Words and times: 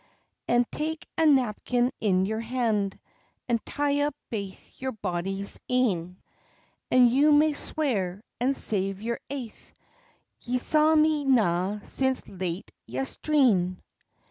"And 0.47 0.65
take 0.71 1.05
a 1.15 1.27
napkin 1.27 1.91
in 2.01 2.25
your 2.25 2.39
hand, 2.39 2.97
And 3.47 3.63
tie 3.67 4.01
up 4.01 4.15
baith 4.31 4.73
your 4.81 4.93
bonny 4.93 5.45
e'en, 5.69 6.17
And 6.89 7.07
you 7.11 7.31
may 7.31 7.53
swear, 7.53 8.23
and 8.39 8.57
save 8.57 9.03
your 9.03 9.19
aith, 9.29 9.75
Ye 10.41 10.57
saw 10.57 10.95
me 10.95 11.23
na 11.23 11.81
since 11.83 12.27
late 12.27 12.71
yestreen." 12.87 13.77